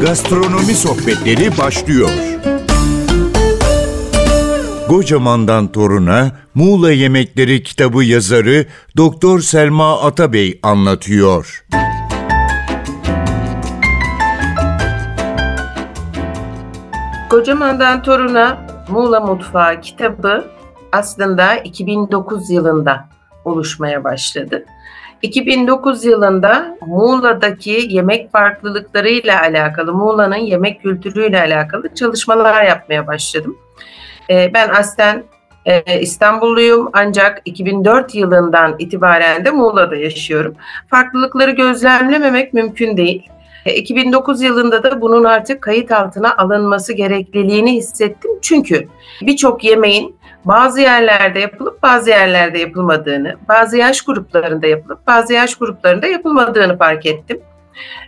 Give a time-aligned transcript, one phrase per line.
[0.00, 2.10] Gastronomi sohbetleri başlıyor.
[4.88, 8.66] Kocamandan Toruna Muğla Yemekleri kitabı yazarı
[8.96, 11.64] Doktor Selma Atabey anlatıyor.
[17.30, 20.44] Kocamandan Toruna Muğla Mutfağı kitabı
[20.92, 23.08] aslında 2009 yılında
[23.44, 24.64] oluşmaya başladı.
[25.22, 33.56] 2009 yılında Muğla'daki yemek farklılıklarıyla alakalı, Muğla'nın yemek kültürüyle alakalı çalışmalar yapmaya başladım.
[34.30, 35.24] Ee, ben aslen
[35.66, 40.54] e, İstanbulluyum ancak 2004 yılından itibaren de Muğla'da yaşıyorum.
[40.90, 43.28] Farklılıkları gözlemlememek mümkün değil.
[43.66, 48.30] 2009 e, yılında da bunun artık kayıt altına alınması gerekliliğini hissettim.
[48.42, 48.88] Çünkü
[49.22, 56.06] birçok yemeğin bazı yerlerde yapılıp bazı yerlerde yapılmadığını, bazı yaş gruplarında yapılıp bazı yaş gruplarında
[56.06, 57.40] yapılmadığını fark ettim.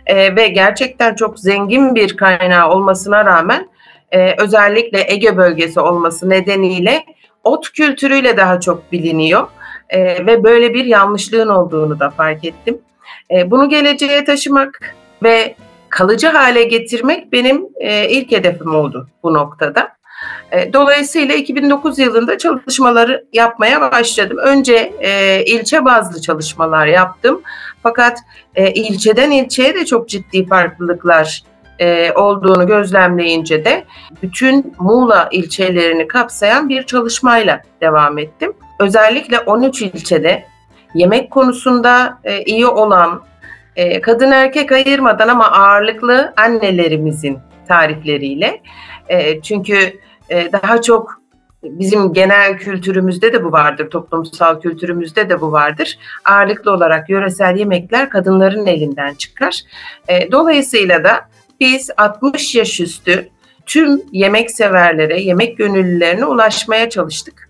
[0.05, 3.69] E, ve gerçekten çok zengin bir kaynağı olmasına rağmen
[4.11, 7.03] e, özellikle Ege bölgesi olması nedeniyle
[7.43, 9.47] ot kültürüyle daha çok biliniyor
[9.89, 12.81] e, ve böyle bir yanlışlığın olduğunu da fark ettim.
[13.31, 15.55] E, bunu geleceğe taşımak ve
[15.89, 19.92] kalıcı hale getirmek benim e, ilk hedefim oldu bu noktada.
[20.53, 24.37] E, dolayısıyla 2009 yılında çalışmaları yapmaya başladım.
[24.37, 27.41] Önce e, ilçe bazlı çalışmalar yaptım.
[27.83, 28.19] Fakat
[28.55, 31.43] e, ilçeden ilçeye de çok ciddi farklılıklar
[31.79, 33.83] e, olduğunu gözlemleyince de
[34.21, 38.53] bütün Muğla ilçelerini kapsayan bir çalışmayla devam ettim.
[38.79, 40.45] Özellikle 13 ilçede
[40.95, 43.21] yemek konusunda e, iyi olan,
[43.75, 48.61] e, kadın erkek ayırmadan ama ağırlıklı annelerimizin tarifleriyle.
[49.09, 49.99] E, çünkü
[50.33, 51.23] e, daha çok
[51.63, 55.97] bizim genel kültürümüzde de bu vardır, toplumsal kültürümüzde de bu vardır.
[56.25, 59.61] Ağırlıklı olarak yöresel yemekler kadınların elinden çıkar.
[60.07, 61.21] E, dolayısıyla da
[61.59, 63.29] biz 60 yaş üstü
[63.65, 67.49] tüm yemek severlere, yemek gönüllülerine ulaşmaya çalıştık.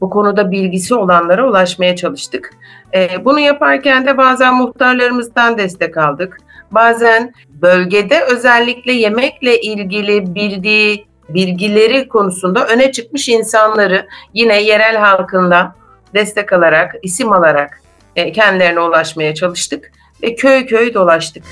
[0.00, 2.50] Bu konuda bilgisi olanlara ulaşmaya çalıştık.
[2.94, 6.38] E, bunu yaparken de bazen muhtarlarımızdan destek aldık.
[6.70, 15.74] Bazen bölgede özellikle yemekle ilgili bildiği bilgileri konusunda öne çıkmış insanları yine yerel halkından
[16.14, 17.80] destek alarak, isim alarak
[18.16, 21.44] e, kendilerine ulaşmaya çalıştık ve köy köy dolaştık.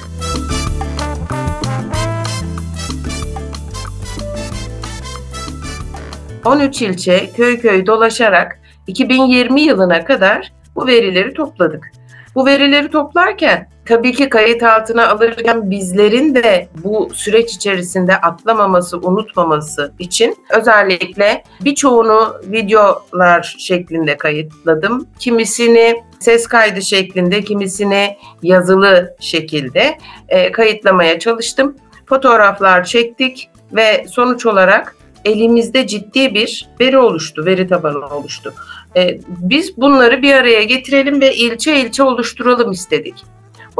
[6.44, 11.90] ...13 ilçe köy köy dolaşarak 2020 yılına kadar bu verileri topladık.
[12.34, 19.92] Bu verileri toplarken tabii ki kayıt altına alırken bizlerin de bu süreç içerisinde atlamaması, unutmaması
[19.98, 25.08] için özellikle birçoğunu videolar şeklinde kayıtladım.
[25.18, 29.98] Kimisini ses kaydı şeklinde, kimisini yazılı şekilde
[30.28, 31.76] e, kayıtlamaya çalıştım.
[32.06, 38.54] Fotoğraflar çektik ve sonuç olarak elimizde ciddi bir veri oluştu, veri tabanı oluştu.
[38.96, 43.14] E, biz bunları bir araya getirelim ve ilçe ilçe oluşturalım istedik.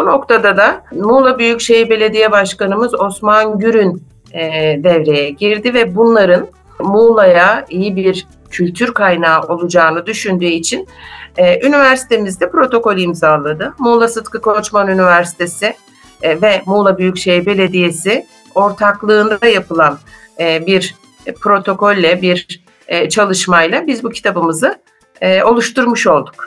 [0.00, 4.02] Bu noktada da Muğla Büyükşehir Belediye Başkanımız Osman Gürün
[4.32, 4.42] e,
[4.84, 6.46] devreye girdi ve bunların
[6.78, 10.88] Muğla'ya iyi bir kültür kaynağı olacağını düşündüğü için
[11.36, 13.74] e, üniversitemizde protokol imzaladı.
[13.78, 15.74] Muğla Sıtkı Koçman Üniversitesi
[16.22, 19.98] e, ve Muğla Büyükşehir Belediyesi ortaklığında yapılan
[20.40, 20.94] e, bir
[21.40, 24.78] protokolle, bir e, çalışmayla biz bu kitabımızı
[25.20, 26.44] e, oluşturmuş olduk.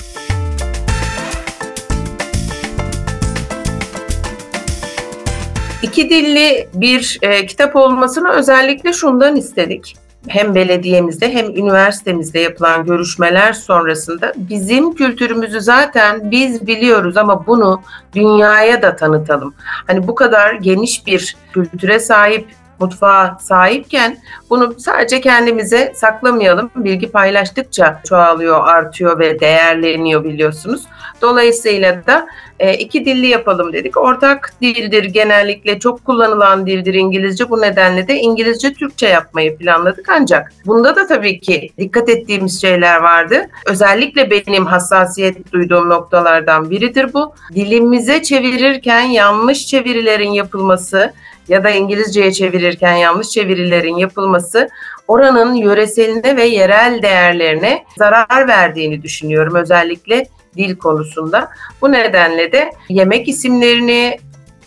[5.84, 9.96] İki dilli bir e, kitap olmasını özellikle şundan istedik.
[10.28, 17.82] Hem belediyemizde hem üniversitemizde yapılan görüşmeler sonrasında bizim kültürümüzü zaten biz biliyoruz ama bunu
[18.16, 19.54] dünyaya da tanıtalım.
[19.88, 22.48] Hani bu kadar geniş bir kültüre sahip
[22.80, 24.18] mutfağa sahipken
[24.50, 26.70] bunu sadece kendimize saklamayalım.
[26.76, 30.84] Bilgi paylaştıkça çoğalıyor, artıyor ve değerleniyor biliyorsunuz.
[31.22, 32.28] Dolayısıyla da
[32.60, 33.98] e, iki dilli yapalım dedik.
[33.98, 37.50] Ortak dildir genellikle çok kullanılan dildir İngilizce.
[37.50, 40.10] Bu nedenle de İngilizce Türkçe yapmayı planladık.
[40.10, 43.50] Ancak bunda da tabii ki dikkat ettiğimiz şeyler vardı.
[43.66, 47.36] Özellikle benim hassasiyet duyduğum noktalardan biridir bu.
[47.56, 51.14] Dilimize çevirirken yanlış çevirilerin yapılması
[51.48, 54.70] ya da İngilizceye çevirirken yanlış çevirilerin yapılması
[55.08, 61.50] oranın yöreseline ve yerel değerlerine zarar verdiğini düşünüyorum özellikle dil konusunda.
[61.82, 64.18] Bu nedenle de yemek isimlerini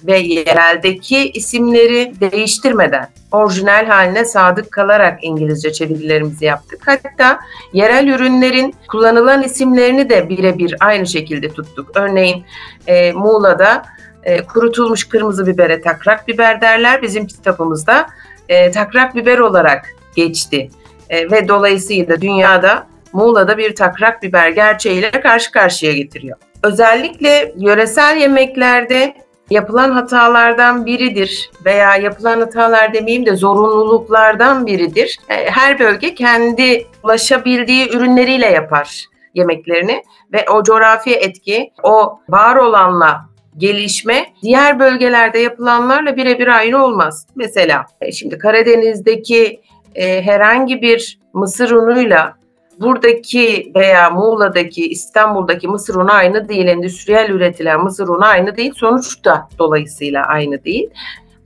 [0.02, 6.81] ve yereldeki isimleri değiştirmeden orijinal haline sadık kalarak İngilizce çevirilerimizi yaptık.
[6.87, 7.40] Hatta
[7.73, 11.90] yerel ürünlerin kullanılan isimlerini de birebir aynı şekilde tuttuk.
[11.94, 12.44] Örneğin
[12.87, 13.82] e, Muğla'da
[14.26, 17.02] e, kurutulmuş kırmızı bibere takrak biber derler.
[17.02, 18.06] Bizim kitabımızda
[18.49, 20.70] e, takrak biber olarak geçti.
[21.11, 26.37] E, ve dolayısıyla dünyada Muğla'da bir takrak biber gerçeğiyle karşı karşıya getiriyor.
[26.62, 29.14] Özellikle yöresel yemeklerde
[29.50, 35.19] yapılan hatalardan biridir veya yapılan hatalar demeyeyim de zorunluluklardan biridir.
[35.28, 40.02] E, her bölge kendi ulaşabildiği ürünleriyle yapar yemeklerini
[40.32, 47.26] ve o coğrafi etki, o var olanla gelişme diğer bölgelerde yapılanlarla birebir aynı olmaz.
[47.36, 49.60] Mesela e, şimdi Karadeniz'deki
[49.94, 52.36] e, herhangi bir mısır unuyla
[52.80, 56.66] buradaki veya Muğla'daki, İstanbul'daki mısır unu aynı değil.
[56.66, 58.72] Endüstriyel üretilen mısır unu aynı değil.
[58.76, 60.90] Sonuç da dolayısıyla aynı değil.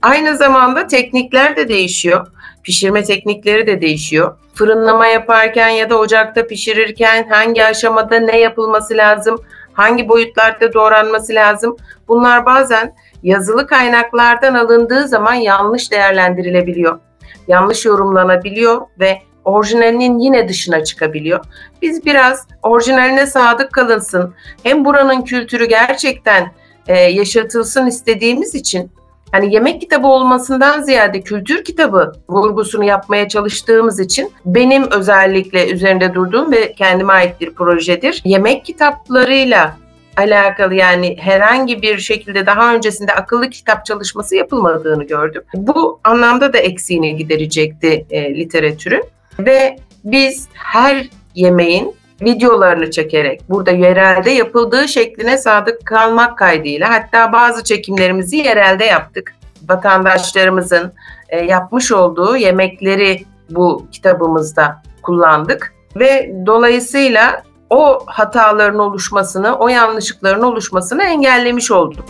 [0.01, 2.27] Aynı zamanda teknikler de değişiyor.
[2.63, 4.37] Pişirme teknikleri de değişiyor.
[4.53, 9.41] Fırınlama yaparken ya da ocakta pişirirken hangi aşamada ne yapılması lazım,
[9.73, 11.77] hangi boyutlarda doğranması lazım.
[12.07, 16.99] Bunlar bazen yazılı kaynaklardan alındığı zaman yanlış değerlendirilebiliyor.
[17.47, 21.45] Yanlış yorumlanabiliyor ve orijinalinin yine dışına çıkabiliyor.
[21.81, 24.33] Biz biraz orijinaline sadık kalınsın.
[24.63, 26.51] Hem buranın kültürü gerçekten
[26.87, 28.91] e, yaşatılsın istediğimiz için
[29.31, 36.51] hani yemek kitabı olmasından ziyade kültür kitabı vurgusunu yapmaya çalıştığımız için benim özellikle üzerinde durduğum
[36.51, 38.21] ve kendime ait bir projedir.
[38.25, 39.77] Yemek kitaplarıyla
[40.17, 45.43] alakalı yani herhangi bir şekilde daha öncesinde akıllı kitap çalışması yapılmadığını gördüm.
[45.53, 49.03] Bu anlamda da eksiğini giderecekti e, literatürün
[49.39, 57.63] ve biz her yemeğin videolarını çekerek burada yerelde yapıldığı şekline sadık kalmak kaydıyla hatta bazı
[57.63, 59.33] çekimlerimizi yerelde yaptık.
[59.69, 60.93] Vatandaşlarımızın
[61.29, 71.03] e, yapmış olduğu yemekleri bu kitabımızda kullandık ve dolayısıyla o hataların oluşmasını, o yanlışlıkların oluşmasını
[71.03, 72.05] engellemiş olduk.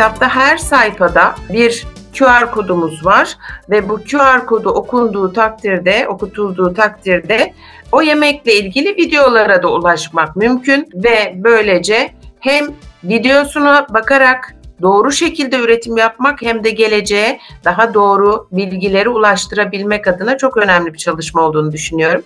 [0.00, 1.86] Kitapta her sayfada bir
[2.18, 3.36] QR kodumuz var
[3.70, 7.54] ve bu QR kodu okunduğu takdirde, okutulduğu takdirde
[7.92, 12.66] o yemekle ilgili videolara da ulaşmak mümkün ve böylece hem
[13.04, 20.56] videosuna bakarak doğru şekilde üretim yapmak hem de geleceğe daha doğru bilgileri ulaştırabilmek adına çok
[20.56, 22.22] önemli bir çalışma olduğunu düşünüyorum.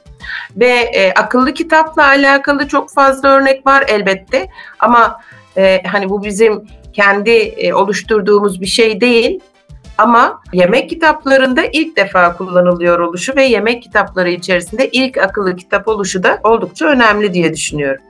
[0.56, 4.46] Ve e, akıllı kitapla alakalı çok fazla örnek var elbette
[4.78, 5.20] ama
[5.56, 9.40] e, hani bu bizim kendi e, oluşturduğumuz bir şey değil.
[9.98, 16.22] Ama yemek kitaplarında ilk defa kullanılıyor oluşu ve yemek kitapları içerisinde ilk akıllı kitap oluşu
[16.22, 18.02] da oldukça önemli diye düşünüyorum.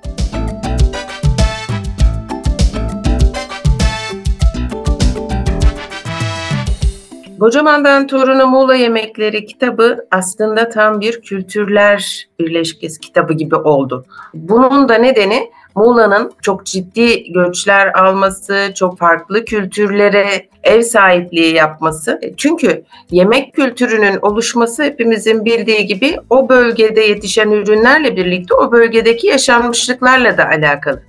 [7.44, 14.06] Kocaman'dan Torun'a Muğla Yemekleri kitabı aslında tam bir kültürler birleşkesi kitabı gibi oldu.
[14.34, 22.20] Bunun da nedeni Muğla'nın çok ciddi göçler alması, çok farklı kültürlere ev sahipliği yapması.
[22.36, 30.38] Çünkü yemek kültürünün oluşması hepimizin bildiği gibi o bölgede yetişen ürünlerle birlikte o bölgedeki yaşanmışlıklarla
[30.38, 31.02] da alakalı.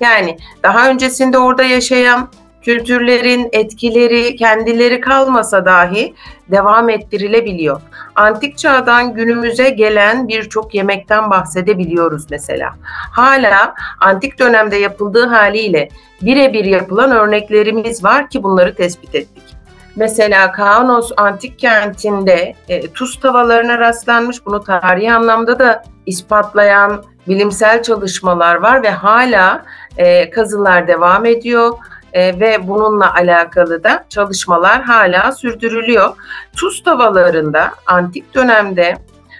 [0.00, 2.28] Yani daha öncesinde orada yaşayan
[2.64, 6.14] kültürlerin etkileri kendileri kalmasa dahi
[6.50, 7.80] devam ettirilebiliyor.
[8.14, 12.74] Antik çağdan günümüze gelen birçok yemekten bahsedebiliyoruz mesela.
[13.12, 15.88] Hala antik dönemde yapıldığı haliyle
[16.22, 19.44] birebir yapılan örneklerimiz var ki bunları tespit ettik.
[19.96, 24.46] Mesela Kaunos antik kentinde e, tuz tavalarına rastlanmış.
[24.46, 29.64] Bunu tarihi anlamda da ispatlayan bilimsel çalışmalar var ve hala
[29.96, 31.72] e, kazılar devam ediyor
[32.14, 36.16] e, ve bununla alakalı da çalışmalar hala sürdürülüyor.
[36.56, 38.96] Tuz tavalarında antik dönemde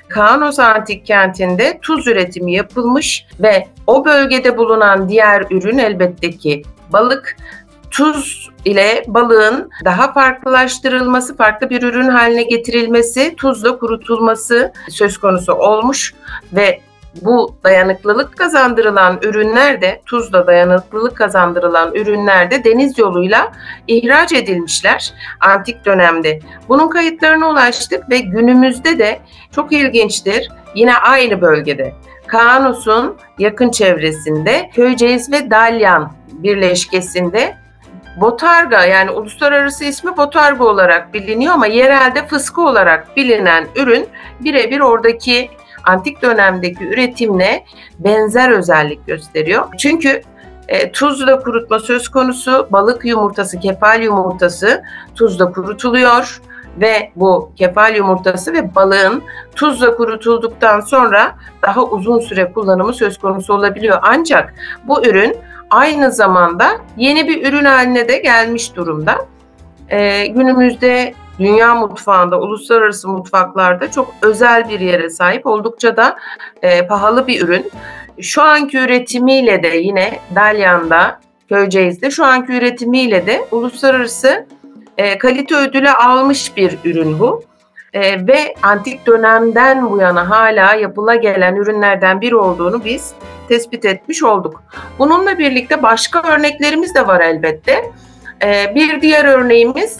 [0.09, 6.63] Kaunos antik kentinde tuz üretimi yapılmış ve o bölgede bulunan diğer ürün elbette ki
[6.93, 7.37] balık
[7.91, 16.15] tuz ile balığın daha farklılaştırılması, farklı bir ürün haline getirilmesi, tuzla kurutulması söz konusu olmuş
[16.53, 16.81] ve
[17.23, 23.53] bu dayanıklılık kazandırılan ürünler de tuzla dayanıklılık kazandırılan ürünler de deniz yoluyla
[23.87, 26.41] ihraç edilmişler antik dönemde.
[26.69, 29.19] Bunun kayıtlarına ulaştık ve günümüzde de
[29.53, 31.95] çok ilginçtir yine aynı bölgede
[32.27, 37.57] Kaanus'un yakın çevresinde Köyceğiz ve Dalyan birleşkesinde
[38.21, 44.07] Botarga yani uluslararası ismi Botarga olarak biliniyor ama yerelde fıskı olarak bilinen ürün
[44.41, 45.51] birebir oradaki
[45.87, 47.65] antik dönemdeki üretimle
[47.99, 49.65] benzer özellik gösteriyor.
[49.79, 50.23] Çünkü
[50.69, 52.69] e, tuzla kurutma söz konusu.
[52.71, 54.83] Balık yumurtası, kefal yumurtası
[55.15, 56.41] tuzla kurutuluyor
[56.81, 59.23] ve bu kefal yumurtası ve balığın
[59.57, 63.99] tuzla kurutulduktan sonra daha uzun süre kullanımı söz konusu olabiliyor.
[64.03, 65.37] Ancak bu ürün
[65.71, 69.27] aynı zamanda yeni bir ürün haline de gelmiş durumda.
[69.89, 76.17] Ee, günümüzde dünya mutfağında, uluslararası mutfaklarda çok özel bir yere sahip, oldukça da
[76.63, 77.71] e, pahalı bir ürün.
[78.21, 84.47] Şu anki üretimiyle de yine Dalyan'da, Köyceğiz'de şu anki üretimiyle de uluslararası
[84.99, 87.43] e, kalite ödülü almış bir ürün bu.
[87.93, 93.15] E, ve antik dönemden bu yana hala yapıla gelen ürünlerden biri olduğunu biz
[93.49, 94.63] tespit etmiş olduk.
[94.99, 97.93] Bununla birlikte başka örneklerimiz de var elbette.
[98.43, 99.99] E, bir diğer örneğimiz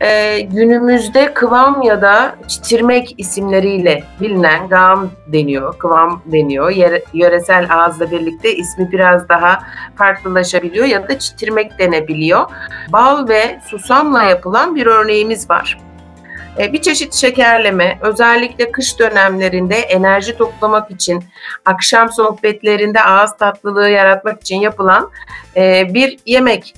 [0.00, 6.70] e, günümüzde kıvam ya da çitirmek isimleriyle bilinen gam deniyor, kıvam deniyor.
[6.70, 9.60] Yere, yöresel ağızla birlikte ismi biraz daha
[9.96, 12.50] farklılaşabiliyor ya da çitirmek denebiliyor.
[12.92, 15.78] Bal ve susamla yapılan bir örneğimiz var.
[16.58, 21.24] E, bir çeşit şekerleme, özellikle kış dönemlerinde enerji toplamak için,
[21.64, 25.10] akşam sohbetlerinde ağız tatlılığı yaratmak için yapılan
[25.56, 26.74] e, bir yemek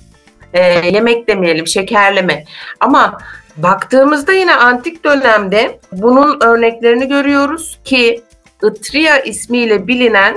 [0.52, 2.44] e, yemek demeyelim, şekerleme.
[2.80, 3.18] Ama
[3.56, 8.22] baktığımızda yine antik dönemde bunun örneklerini görüyoruz ki
[8.62, 10.36] Itria ismiyle bilinen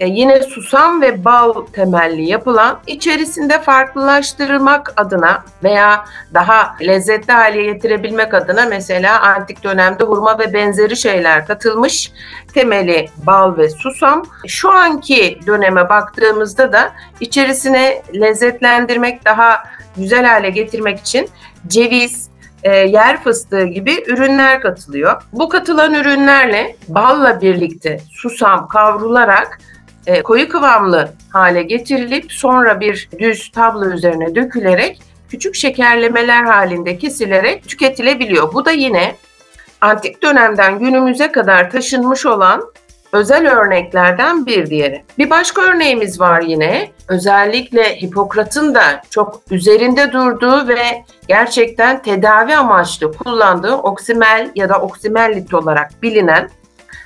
[0.00, 8.34] e, yine susam ve bal temelli yapılan içerisinde farklılaştırmak adına veya daha lezzetli hale getirebilmek
[8.34, 12.12] adına mesela antik dönemde hurma ve benzeri şeyler katılmış.
[12.54, 14.22] Temeli bal ve susam.
[14.46, 19.64] Şu anki döneme baktığımızda da içerisine lezzetlendirmek daha
[19.96, 21.28] güzel hale getirmek için
[21.66, 22.28] ceviz,
[22.62, 25.22] e, yer fıstığı gibi ürünler katılıyor.
[25.32, 29.58] Bu katılan ürünlerle balla birlikte susam kavrularak
[30.06, 37.68] e, koyu kıvamlı hale getirilip sonra bir düz tablo üzerine dökülerek küçük şekerlemeler halinde kesilerek
[37.68, 38.54] tüketilebiliyor.
[38.54, 39.14] Bu da yine
[39.80, 42.62] antik dönemden günümüze kadar taşınmış olan
[43.12, 45.04] özel örneklerden bir diğeri.
[45.18, 46.90] Bir başka örneğimiz var yine.
[47.08, 55.54] Özellikle Hipokrat'ın da çok üzerinde durduğu ve gerçekten tedavi amaçlı kullandığı oksimel ya da oksimellit
[55.54, 56.50] olarak bilinen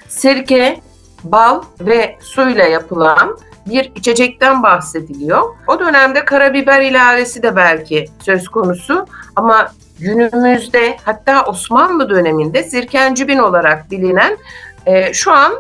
[0.09, 0.81] sirke,
[1.25, 5.43] bal ve suyla yapılan bir içecekten bahsediliyor.
[5.67, 9.07] O dönemde karabiber ilavesi de belki söz konusu
[9.37, 14.39] ama günümüzde hatta Osmanlı döneminde zirkencübin olarak bilinen
[14.87, 15.53] e, şu an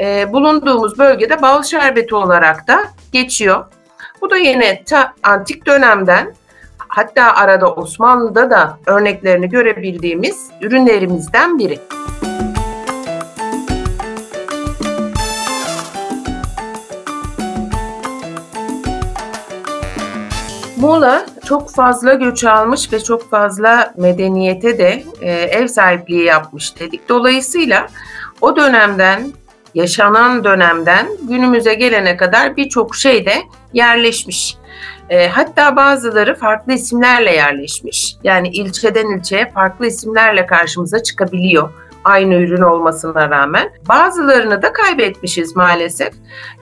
[0.00, 3.64] e, bulunduğumuz bölgede bal şerbeti olarak da geçiyor.
[4.20, 6.34] Bu da yine ta antik dönemden
[6.88, 11.80] hatta arada Osmanlı'da da örneklerini görebildiğimiz ürünlerimizden biri.
[20.84, 27.08] Muğla çok fazla göç almış ve çok fazla medeniyete de e, ev sahipliği yapmış dedik.
[27.08, 27.86] Dolayısıyla
[28.40, 29.32] o dönemden,
[29.74, 33.34] yaşanan dönemden günümüze gelene kadar birçok şey de
[33.72, 34.56] yerleşmiş.
[35.10, 38.16] E, hatta bazıları farklı isimlerle yerleşmiş.
[38.24, 41.70] Yani ilçeden ilçeye farklı isimlerle karşımıza çıkabiliyor
[42.04, 43.70] aynı ürün olmasına rağmen.
[43.88, 46.12] Bazılarını da kaybetmişiz maalesef.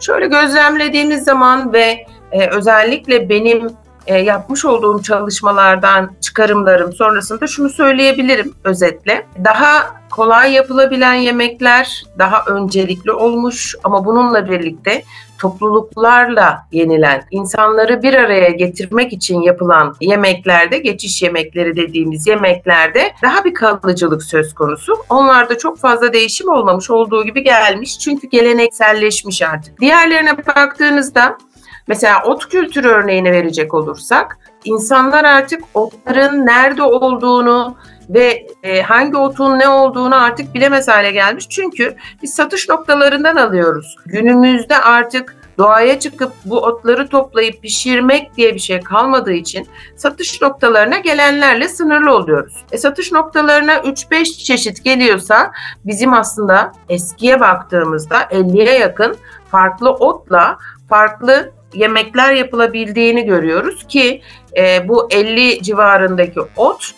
[0.00, 8.54] Şöyle gözlemlediğimiz zaman ve e, özellikle benim e, yapmış olduğum çalışmalardan çıkarımlarım sonrasında şunu söyleyebilirim
[8.64, 9.26] özetle.
[9.44, 15.02] Daha kolay yapılabilen yemekler daha öncelikli olmuş ama bununla birlikte
[15.40, 23.54] topluluklarla yenilen, insanları bir araya getirmek için yapılan yemeklerde, geçiş yemekleri dediğimiz yemeklerde daha bir
[23.54, 24.92] kalıcılık söz konusu.
[25.08, 29.80] Onlarda çok fazla değişim olmamış olduğu gibi gelmiş çünkü gelenekselleşmiş artık.
[29.80, 31.38] Diğerlerine baktığınızda
[31.86, 37.76] Mesela ot kültürü örneğini verecek olursak insanlar artık otların nerede olduğunu
[38.08, 41.48] ve e, hangi otun ne olduğunu artık bilemez hale gelmiş.
[41.48, 43.96] Çünkü biz satış noktalarından alıyoruz.
[44.06, 50.98] Günümüzde artık doğaya çıkıp bu otları toplayıp pişirmek diye bir şey kalmadığı için satış noktalarına
[50.98, 52.64] gelenlerle sınırlı oluyoruz.
[52.72, 55.50] E, satış noktalarına 3-5 çeşit geliyorsa
[55.84, 59.16] bizim aslında eskiye baktığımızda 50'ye yakın
[59.50, 60.58] farklı otla
[60.88, 64.22] farklı yemekler yapılabildiğini görüyoruz ki
[64.56, 66.94] e, bu 50 civarındaki ot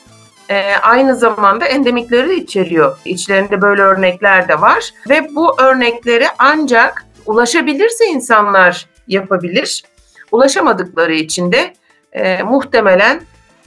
[0.50, 2.98] e, aynı zamanda endemikleri de içeriyor.
[3.04, 9.84] İçlerinde böyle örnekler de var ve bu örnekleri ancak ulaşabilirse insanlar yapabilir.
[10.32, 11.74] Ulaşamadıkları için de
[12.12, 13.20] e, muhtemelen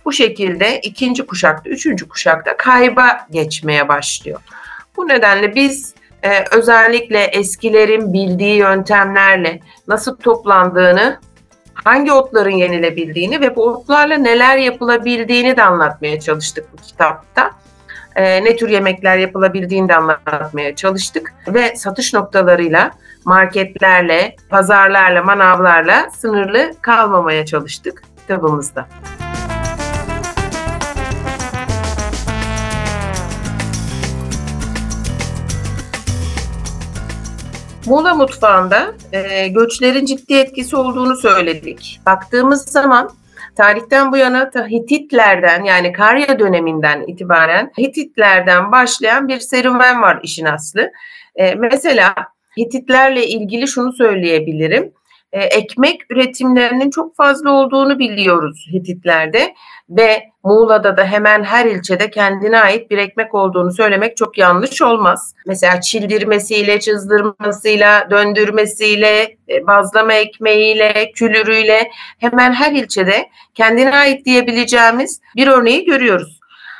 [0.05, 4.39] bu şekilde ikinci kuşakta, üçüncü kuşakta kayba geçmeye başlıyor.
[4.97, 5.93] Bu nedenle biz
[6.27, 11.19] e, özellikle eskilerin bildiği yöntemlerle nasıl toplandığını,
[11.73, 17.51] hangi otların yenilebildiğini ve bu otlarla neler yapılabildiğini de anlatmaya çalıştık bu kitapta.
[18.15, 21.33] e, ne tür yemekler yapılabildiğini de anlatmaya çalıştık.
[21.47, 22.91] Ve satış noktalarıyla,
[23.25, 28.87] marketlerle, pazarlarla, manavlarla sınırlı kalmamaya çalıştık kitabımızda.
[37.87, 41.99] Muğla mutfağında e, göçlerin ciddi etkisi olduğunu söyledik.
[42.05, 43.09] Baktığımız zaman
[43.55, 50.91] tarihten bu yana Hititlerden yani Karya döneminden itibaren Hititlerden başlayan bir serüven var işin aslı.
[51.35, 52.15] E, mesela
[52.57, 54.93] Hititlerle ilgili şunu söyleyebilirim.
[55.31, 59.53] E, ekmek üretimlerinin çok fazla olduğunu biliyoruz Hititlerde
[59.89, 65.35] ve Muğla'da da hemen her ilçede kendine ait bir ekmek olduğunu söylemek çok yanlış olmaz.
[65.45, 75.47] Mesela çildirmesiyle, çızdırmasıyla, döndürmesiyle, e, bazlama ekmeğiyle, külürüyle hemen her ilçede kendine ait diyebileceğimiz bir
[75.47, 76.36] örneği görüyoruz.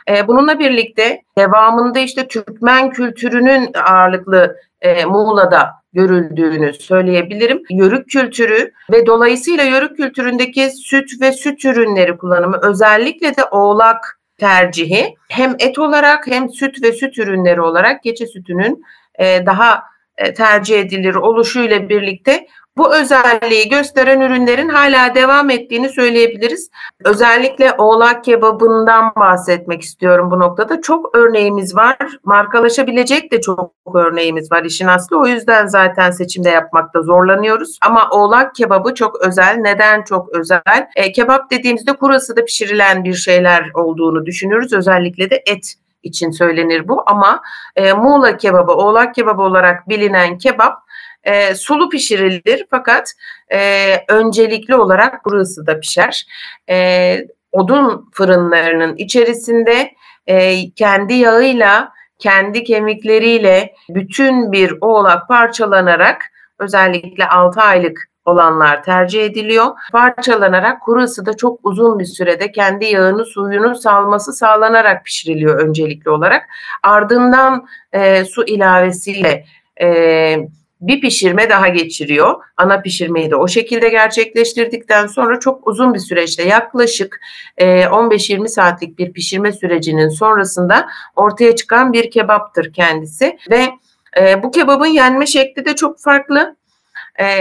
[0.09, 7.63] E, bununla birlikte devamında işte Türkmen kültürünün ağırlıklı e, Muğla'da görüldüğünü söyleyebilirim.
[7.69, 15.15] Yörük kültürü ve dolayısıyla yörük kültüründeki süt ve süt ürünleri kullanımı özellikle de oğlak tercihi
[15.29, 18.83] hem et olarak hem süt ve süt ürünleri olarak keçi sütünün
[19.19, 19.83] e, daha
[20.17, 22.47] e, tercih edilir oluşuyla birlikte
[22.77, 26.69] bu özelliği gösteren ürünlerin hala devam ettiğini söyleyebiliriz.
[27.03, 30.81] Özellikle oğlak kebabından bahsetmek istiyorum bu noktada.
[30.81, 31.97] Çok örneğimiz var.
[32.23, 35.19] Markalaşabilecek de çok örneğimiz var işin aslı.
[35.19, 37.77] O yüzden zaten seçimde yapmakta zorlanıyoruz.
[37.81, 39.55] Ama oğlak kebabı çok özel.
[39.55, 40.87] Neden çok özel?
[40.95, 44.73] E, kebap dediğimizde kurası da pişirilen bir şeyler olduğunu düşünürüz.
[44.73, 47.41] Özellikle de et için söylenir bu ama
[47.75, 50.86] e, Muğla kebabı, oğlak kebabı olarak bilinen kebap
[51.23, 53.13] e, sulu pişirilir fakat
[53.53, 56.27] e, öncelikli olarak kuru ısıda pişer.
[56.69, 57.17] E,
[57.51, 59.91] odun fırınlarının içerisinde
[60.27, 66.21] e, kendi yağıyla, kendi kemikleriyle bütün bir oğlak parçalanarak
[66.59, 69.65] özellikle 6 aylık olanlar tercih ediliyor.
[69.91, 76.43] Parçalanarak kuru ısıda çok uzun bir sürede kendi yağını suyunu salması sağlanarak pişiriliyor öncelikli olarak.
[76.83, 79.45] Ardından e, su ilavesiyle
[79.81, 80.37] e,
[80.81, 82.35] bir pişirme daha geçiriyor.
[82.57, 87.19] Ana pişirmeyi de o şekilde gerçekleştirdikten sonra çok uzun bir süreçte yaklaşık
[87.57, 93.69] 15-20 e, saatlik bir pişirme sürecinin sonrasında ortaya çıkan bir kebaptır kendisi ve
[94.43, 96.55] bu kebabın yenme şekli de çok farklı.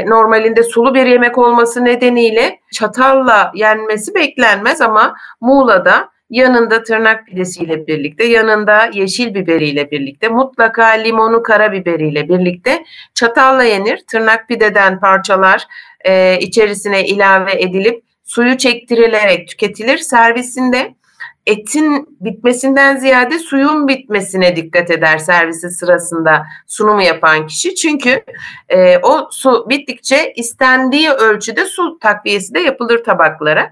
[0.06, 8.24] Normalinde sulu bir yemek olması nedeniyle çatalla yenmesi beklenmez ama Muğla'da yanında tırnak pidesiyle birlikte,
[8.24, 12.84] yanında yeşil biberiyle birlikte, mutlaka limonu karabiberiyle birlikte
[13.14, 14.04] çatalla yenir.
[14.06, 15.66] Tırnak pideden parçalar
[16.04, 19.98] e, içerisine ilave edilip suyu çektirilerek tüketilir.
[19.98, 20.94] Servisinde
[21.46, 27.74] etin bitmesinden ziyade suyun bitmesine dikkat eder servisi sırasında sunumu yapan kişi.
[27.74, 28.24] Çünkü
[28.68, 33.70] e, o su bittikçe istendiği ölçüde su takviyesi de yapılır tabaklara.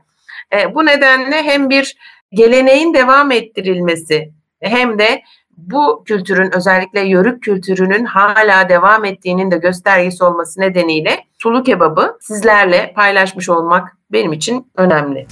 [0.53, 1.97] E, bu nedenle hem bir
[2.35, 5.23] geleneğin devam ettirilmesi hem de
[5.57, 12.93] bu kültürün özellikle yörük kültürünün hala devam ettiğinin de göstergesi olması nedeniyle sulu kebabı sizlerle
[12.97, 15.27] paylaşmış olmak benim için önemli.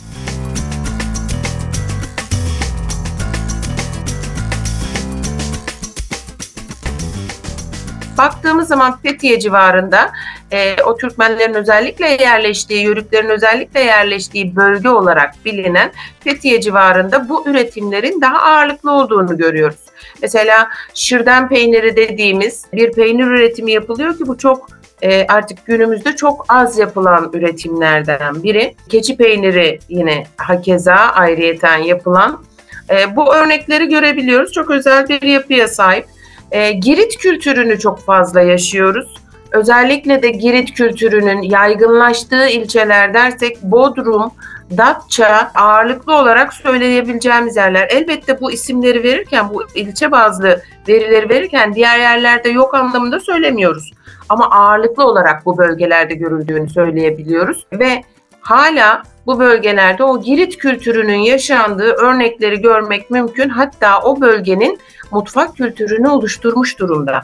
[8.18, 10.12] Baktığımız zaman Fethiye civarında
[10.52, 18.20] e, o Türkmenlerin özellikle yerleştiği, Yörüklerin özellikle yerleştiği bölge olarak bilinen Fethiye civarında bu üretimlerin
[18.20, 19.80] daha ağırlıklı olduğunu görüyoruz.
[20.22, 24.68] Mesela şırdan peyniri dediğimiz bir peynir üretimi yapılıyor ki bu çok
[25.02, 28.74] e, artık günümüzde çok az yapılan üretimlerden biri.
[28.88, 32.44] Keçi peyniri yine hakeza ayrıyeten yapılan.
[32.90, 34.52] E, bu örnekleri görebiliyoruz.
[34.52, 36.06] Çok özel bir yapıya sahip.
[36.50, 39.21] E, Girit kültürünü çok fazla yaşıyoruz.
[39.52, 44.32] Özellikle de Girit kültürünün yaygınlaştığı ilçeler dersek Bodrum,
[44.76, 47.88] Datça ağırlıklı olarak söyleyebileceğimiz yerler.
[47.90, 53.92] Elbette bu isimleri verirken, bu ilçe bazlı verileri verirken diğer yerlerde yok anlamında söylemiyoruz.
[54.28, 58.04] Ama ağırlıklı olarak bu bölgelerde görüldüğünü söyleyebiliyoruz ve
[58.40, 63.48] hala bu bölgelerde o Girit kültürünün yaşandığı örnekleri görmek mümkün.
[63.48, 64.78] Hatta o bölgenin
[65.10, 67.22] mutfak kültürünü oluşturmuş durumda.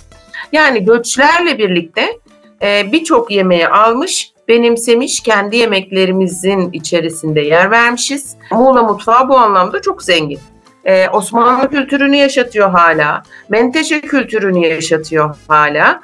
[0.52, 2.18] Yani göçlerle birlikte
[2.62, 8.36] e, birçok yemeği almış, benimsemiş, kendi yemeklerimizin içerisinde yer vermişiz.
[8.50, 10.40] Muğla mutfağı bu anlamda çok zengin.
[10.84, 13.22] Ee, Osmanlı kültürünü yaşatıyor hala.
[13.48, 16.00] Menteşe kültürünü yaşatıyor hala.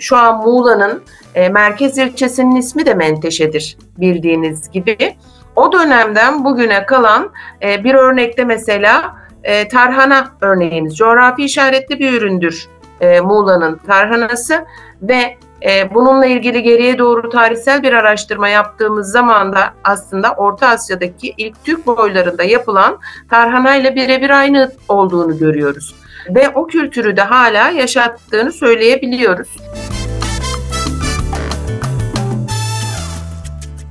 [0.00, 1.02] Şu an Muğla'nın
[1.34, 5.16] e, merkez ilçesinin ismi de Menteşe'dir bildiğiniz gibi.
[5.56, 7.30] O dönemden bugüne kalan
[7.62, 10.96] e, bir örnekte mesela e, tarhana örneğimiz.
[10.96, 12.68] Coğrafi işaretli bir üründür
[13.00, 14.64] e, Muğla'nın tarhanası
[15.02, 21.34] ve e, bununla ilgili geriye doğru tarihsel bir araştırma yaptığımız zaman da aslında Orta Asya'daki
[21.36, 22.98] ilk Türk boylarında yapılan
[23.30, 25.94] tarhana ile birebir aynı olduğunu görüyoruz.
[26.30, 29.56] Ve o kültürü de hala yaşattığını söyleyebiliyoruz.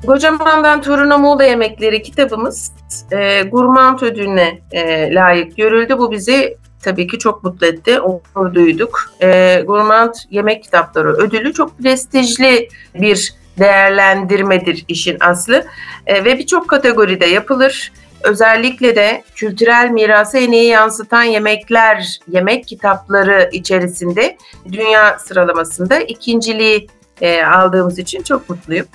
[0.08, 2.72] Kocaman'dan Torun'a Muğla Yemekleri kitabımız
[3.12, 5.98] e, Gurmand ödülüne e, layık görüldü.
[5.98, 8.00] Bu bizi tabii ki çok mutlu etti.
[8.00, 9.12] Onur duyduk.
[9.22, 15.66] E, Gurmand Yemek Kitapları ödülü çok prestijli bir değerlendirmedir işin aslı.
[16.06, 17.92] E, ve birçok kategoride yapılır.
[18.24, 24.38] Özellikle de kültürel mirası en iyi yansıtan yemekler, yemek kitapları içerisinde
[24.72, 26.88] dünya sıralamasında ikinciliği
[27.22, 28.86] e, aldığımız için çok mutluyum.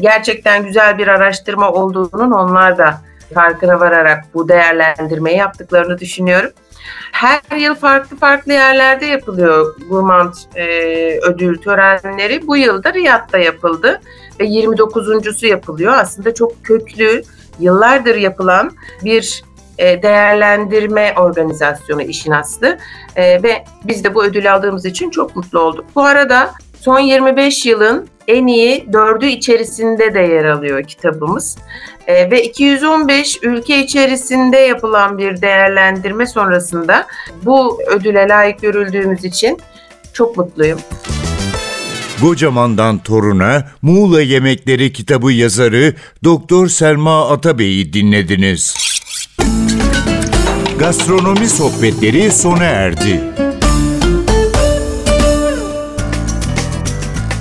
[0.00, 3.00] Gerçekten güzel bir araştırma olduğunun onlar da
[3.34, 6.50] farkına vararak bu değerlendirmeyi yaptıklarını düşünüyorum.
[7.12, 10.66] Her yıl farklı farklı yerlerde yapılıyor Gurmand e,
[11.20, 12.46] ödül törenleri.
[12.46, 14.00] Bu yıl da Riyad'da yapıldı
[14.40, 15.92] ve 29.sü yapılıyor.
[15.92, 17.22] Aslında çok köklü,
[17.60, 18.72] yıllardır yapılan
[19.04, 19.44] bir
[19.78, 22.78] e, değerlendirme organizasyonu işin aslı
[23.16, 25.84] e, ve biz de bu ödülü aldığımız için çok mutlu olduk.
[25.94, 31.58] Bu arada son 25 yılın en iyi dördü içerisinde de yer alıyor kitabımız.
[32.06, 37.06] E, ve 215 ülke içerisinde yapılan bir değerlendirme sonrasında
[37.42, 39.58] bu ödüle layık görüldüğümüz için
[40.12, 40.78] çok mutluyum.
[42.20, 48.76] Kocaman'dan Torun'a Muğla Yemekleri kitabı yazarı Doktor Selma Atabey'i dinlediniz.
[50.78, 53.20] Gastronomi sohbetleri sona erdi.